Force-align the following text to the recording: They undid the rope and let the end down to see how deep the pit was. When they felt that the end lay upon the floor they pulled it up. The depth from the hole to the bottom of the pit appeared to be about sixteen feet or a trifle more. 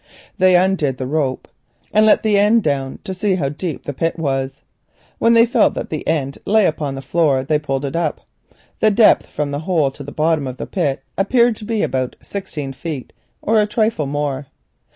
They 0.39 0.55
undid 0.55 0.97
the 0.97 1.05
rope 1.05 1.47
and 1.93 2.07
let 2.07 2.23
the 2.23 2.35
end 2.39 2.63
down 2.63 2.97
to 3.03 3.13
see 3.13 3.35
how 3.35 3.49
deep 3.49 3.83
the 3.85 3.93
pit 3.93 4.17
was. 4.17 4.63
When 5.19 5.33
they 5.35 5.45
felt 5.45 5.75
that 5.75 5.91
the 5.91 6.07
end 6.07 6.39
lay 6.43 6.65
upon 6.65 6.95
the 6.95 7.03
floor 7.03 7.43
they 7.43 7.59
pulled 7.59 7.85
it 7.85 7.95
up. 7.95 8.21
The 8.79 8.89
depth 8.89 9.27
from 9.27 9.51
the 9.51 9.59
hole 9.59 9.91
to 9.91 10.01
the 10.03 10.11
bottom 10.11 10.47
of 10.47 10.57
the 10.57 10.65
pit 10.65 11.03
appeared 11.19 11.55
to 11.57 11.65
be 11.65 11.83
about 11.83 12.15
sixteen 12.19 12.73
feet 12.73 13.13
or 13.43 13.61
a 13.61 13.67
trifle 13.67 14.07
more. 14.07 14.47